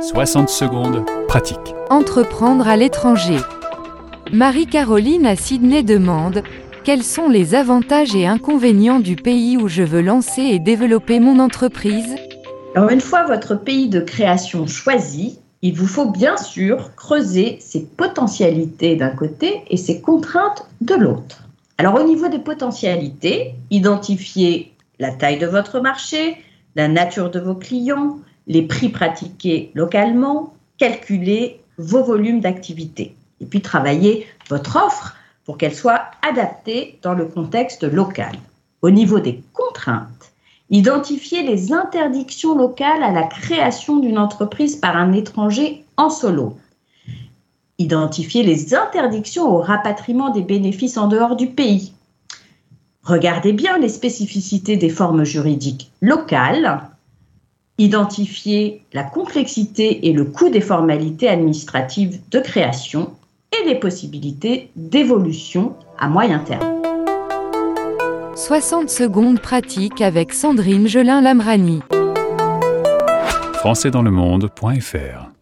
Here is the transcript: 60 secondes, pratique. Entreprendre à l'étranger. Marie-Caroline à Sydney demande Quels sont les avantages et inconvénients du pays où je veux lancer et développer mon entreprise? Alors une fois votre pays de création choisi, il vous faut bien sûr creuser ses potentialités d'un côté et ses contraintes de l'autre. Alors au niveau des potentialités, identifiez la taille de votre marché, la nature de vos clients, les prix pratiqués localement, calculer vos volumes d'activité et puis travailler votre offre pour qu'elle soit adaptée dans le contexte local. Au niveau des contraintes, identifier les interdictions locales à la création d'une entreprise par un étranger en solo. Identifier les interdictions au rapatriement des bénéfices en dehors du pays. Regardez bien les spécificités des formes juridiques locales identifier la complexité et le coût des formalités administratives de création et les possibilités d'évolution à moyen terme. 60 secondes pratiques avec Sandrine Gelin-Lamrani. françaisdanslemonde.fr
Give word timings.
60 0.00 0.48
secondes, 0.48 1.04
pratique. 1.28 1.74
Entreprendre 1.90 2.66
à 2.66 2.76
l'étranger. 2.76 3.36
Marie-Caroline 4.32 5.26
à 5.26 5.36
Sydney 5.36 5.82
demande 5.82 6.42
Quels 6.84 7.02
sont 7.02 7.28
les 7.28 7.54
avantages 7.54 8.16
et 8.16 8.26
inconvénients 8.26 9.00
du 9.00 9.16
pays 9.16 9.58
où 9.58 9.68
je 9.68 9.82
veux 9.82 10.00
lancer 10.00 10.40
et 10.40 10.58
développer 10.58 11.20
mon 11.20 11.38
entreprise? 11.38 12.16
Alors 12.74 12.88
une 12.88 13.02
fois 13.02 13.24
votre 13.24 13.54
pays 13.54 13.90
de 13.90 14.00
création 14.00 14.66
choisi, 14.66 15.38
il 15.60 15.74
vous 15.74 15.86
faut 15.86 16.10
bien 16.10 16.38
sûr 16.38 16.96
creuser 16.96 17.58
ses 17.60 17.84
potentialités 17.84 18.96
d'un 18.96 19.10
côté 19.10 19.64
et 19.68 19.76
ses 19.76 20.00
contraintes 20.00 20.66
de 20.80 20.94
l'autre. 20.94 21.44
Alors 21.76 21.96
au 21.96 22.04
niveau 22.04 22.28
des 22.28 22.38
potentialités, 22.38 23.54
identifiez 23.70 24.72
la 24.98 25.12
taille 25.12 25.38
de 25.38 25.46
votre 25.46 25.80
marché, 25.80 26.38
la 26.74 26.88
nature 26.88 27.30
de 27.30 27.40
vos 27.40 27.54
clients, 27.54 28.18
les 28.46 28.62
prix 28.62 28.88
pratiqués 28.88 29.70
localement, 29.74 30.54
calculer 30.78 31.60
vos 31.78 32.02
volumes 32.02 32.40
d'activité 32.40 33.14
et 33.40 33.46
puis 33.46 33.60
travailler 33.60 34.26
votre 34.48 34.76
offre 34.76 35.16
pour 35.44 35.58
qu'elle 35.58 35.74
soit 35.74 36.02
adaptée 36.28 36.98
dans 37.02 37.14
le 37.14 37.24
contexte 37.24 37.84
local. 37.84 38.36
Au 38.82 38.90
niveau 38.90 39.20
des 39.20 39.42
contraintes, 39.52 40.32
identifier 40.70 41.42
les 41.42 41.72
interdictions 41.72 42.56
locales 42.56 43.02
à 43.02 43.10
la 43.10 43.24
création 43.24 43.98
d'une 43.98 44.18
entreprise 44.18 44.76
par 44.76 44.96
un 44.96 45.12
étranger 45.12 45.84
en 45.96 46.08
solo. 46.08 46.56
Identifier 47.78 48.42
les 48.42 48.74
interdictions 48.74 49.54
au 49.54 49.58
rapatriement 49.58 50.30
des 50.30 50.42
bénéfices 50.42 50.96
en 50.96 51.08
dehors 51.08 51.36
du 51.36 51.48
pays. 51.48 51.92
Regardez 53.02 53.52
bien 53.52 53.78
les 53.78 53.88
spécificités 53.88 54.76
des 54.76 54.90
formes 54.90 55.24
juridiques 55.24 55.90
locales 56.00 56.90
identifier 57.80 58.82
la 58.92 59.02
complexité 59.02 60.06
et 60.08 60.12
le 60.12 60.26
coût 60.26 60.50
des 60.50 60.60
formalités 60.60 61.28
administratives 61.28 62.20
de 62.30 62.38
création 62.38 63.12
et 63.52 63.66
les 63.66 63.74
possibilités 63.74 64.70
d'évolution 64.76 65.74
à 65.98 66.08
moyen 66.08 66.40
terme. 66.40 66.82
60 68.36 68.90
secondes 68.90 69.40
pratiques 69.40 70.02
avec 70.02 70.34
Sandrine 70.34 70.86
Gelin-Lamrani. 70.86 71.80
françaisdanslemonde.fr 73.54 75.39